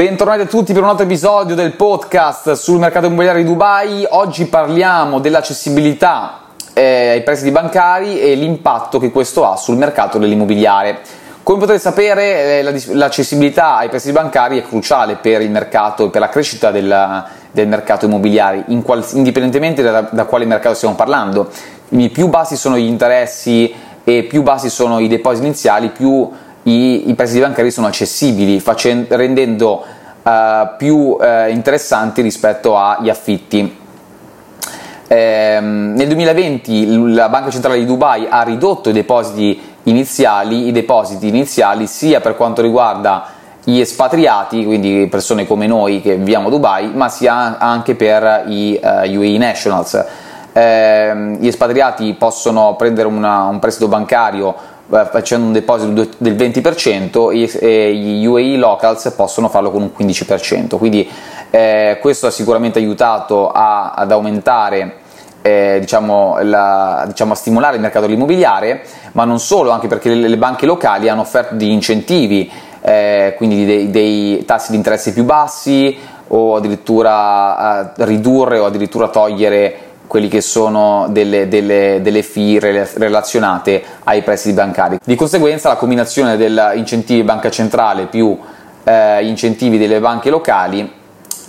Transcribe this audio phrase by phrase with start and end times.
[0.00, 4.06] Bentornati a tutti per un altro episodio del podcast sul mercato immobiliare di Dubai.
[4.08, 11.00] Oggi parliamo dell'accessibilità eh, ai prestiti bancari e l'impatto che questo ha sul mercato dell'immobiliare.
[11.42, 16.20] Come potete sapere, eh, l'accessibilità ai prestiti bancari è cruciale per il mercato e per
[16.20, 21.50] la crescita del, del mercato immobiliare, in qual, indipendentemente da, da quale mercato stiamo parlando.
[21.88, 23.74] Quindi più bassi sono gli interessi
[24.04, 26.30] e più bassi sono i depositi iniziali, più
[26.68, 29.84] i, i prestiti bancari sono accessibili, facendo, rendendo
[30.22, 30.30] uh,
[30.76, 33.86] più uh, interessanti rispetto agli affitti.
[35.10, 41.28] Eh, nel 2020 la Banca Centrale di Dubai ha ridotto i depositi iniziali, i depositi
[41.28, 43.28] iniziali sia per quanto riguarda
[43.64, 48.78] gli espatriati, quindi persone come noi che viviamo a Dubai, ma sia anche per i
[48.82, 50.04] uh, eh, UAE Nationals.
[50.52, 57.94] Eh, gli espatriati possono prendere una, un prestito bancario facendo un deposito del 20% e
[57.94, 61.08] gli UAE locals possono farlo con un 15%, quindi
[61.50, 65.06] eh, questo ha sicuramente aiutato a, ad aumentare
[65.42, 68.82] eh, diciamo, la, diciamo, a stimolare il mercato dell'immobiliare,
[69.12, 73.64] ma non solo, anche perché le, le banche locali hanno offerto degli incentivi, eh, quindi
[73.64, 75.96] dei, dei, tassi di interesse più bassi
[76.28, 83.82] o addirittura eh, ridurre o addirittura togliere quelli che sono delle, delle, delle fee relazionate
[84.04, 84.98] ai prestiti bancari.
[85.04, 88.36] Di conseguenza la combinazione degli incentivi banca centrale più
[88.82, 90.96] eh, incentivi delle banche locali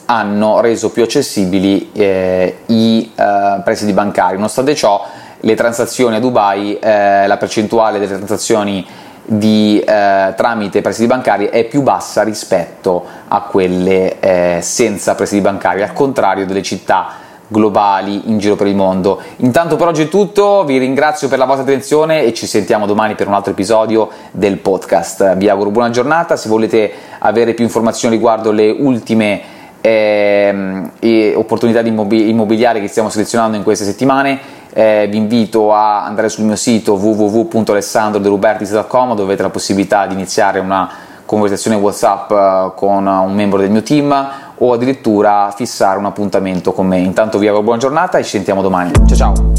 [0.06, 4.36] hanno reso più accessibili eh, i eh, prestiti bancari.
[4.36, 5.06] Nonostante ciò,
[5.40, 8.86] le transazioni a Dubai, eh, la percentuale delle transazioni
[9.24, 15.84] di, eh, tramite prestiti bancari è più bassa rispetto a quelle eh, senza prestiti bancari,
[15.84, 19.20] al contrario delle città globali in giro per il mondo.
[19.38, 23.16] Intanto per oggi è tutto, vi ringrazio per la vostra attenzione e ci sentiamo domani
[23.16, 25.36] per un altro episodio del podcast.
[25.36, 26.90] Vi auguro buona giornata, se volete
[27.20, 29.42] avere più informazioni riguardo le ultime
[29.82, 34.40] eh, opportunità immobiliari che stiamo selezionando in queste settimane,
[34.72, 40.60] eh, vi invito a andare sul mio sito www.alessandroderubertis.com dove avete la possibilità di iniziare
[40.60, 40.90] una
[41.26, 46.88] conversazione WhatsApp eh, con un membro del mio team o addirittura fissare un appuntamento con
[46.88, 47.00] me.
[47.00, 48.92] Intanto vi auguro buona giornata e ci sentiamo domani.
[49.08, 49.59] Ciao ciao!